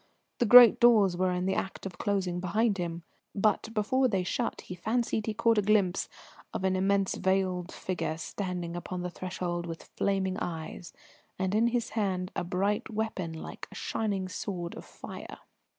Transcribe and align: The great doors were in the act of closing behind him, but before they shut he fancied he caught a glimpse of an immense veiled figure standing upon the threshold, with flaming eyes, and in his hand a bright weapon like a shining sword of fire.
The 0.39 0.47
great 0.47 0.79
doors 0.79 1.15
were 1.15 1.31
in 1.31 1.45
the 1.45 1.53
act 1.53 1.85
of 1.85 1.99
closing 1.99 2.39
behind 2.39 2.79
him, 2.79 3.03
but 3.35 3.69
before 3.71 4.07
they 4.07 4.23
shut 4.23 4.61
he 4.61 4.73
fancied 4.73 5.27
he 5.27 5.35
caught 5.35 5.59
a 5.59 5.61
glimpse 5.61 6.09
of 6.55 6.63
an 6.63 6.75
immense 6.75 7.13
veiled 7.13 7.71
figure 7.71 8.17
standing 8.17 8.75
upon 8.75 9.03
the 9.03 9.11
threshold, 9.11 9.67
with 9.67 9.91
flaming 9.95 10.37
eyes, 10.39 10.91
and 11.37 11.53
in 11.53 11.67
his 11.67 11.89
hand 11.91 12.31
a 12.35 12.43
bright 12.43 12.89
weapon 12.89 13.31
like 13.31 13.67
a 13.71 13.75
shining 13.75 14.27
sword 14.27 14.73
of 14.73 14.85
fire. 14.85 15.37